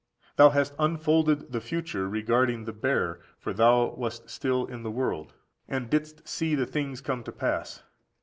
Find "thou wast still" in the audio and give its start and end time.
3.53-4.65